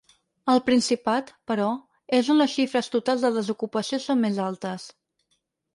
[0.53, 1.67] Al Principat, però,
[2.21, 4.93] és on les xifres totals de desocupació són més altes.